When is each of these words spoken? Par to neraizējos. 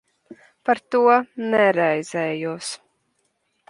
Par 0.69 0.81
to 0.95 1.03
neraizējos. 1.53 2.75